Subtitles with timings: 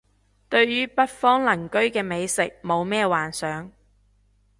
[0.49, 3.71] 對於北方鄰居嘅美食冇咩幻想